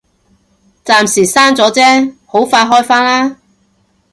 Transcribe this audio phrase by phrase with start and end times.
[0.83, 3.37] 暫時閂咗啫，好快開返啦